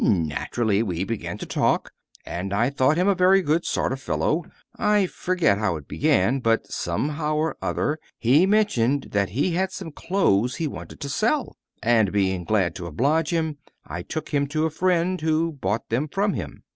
[0.03, 1.91] Naturally we began to talk;
[2.25, 4.45] and I thought him a very good sort of a fellow.
[4.75, 9.91] I forget how it began, but somehow or other he mentioned that he had some
[9.91, 14.65] clothes he wanted to sell; and being glad to oblige him, I took him to
[14.65, 16.63] a friend, who bought them from him.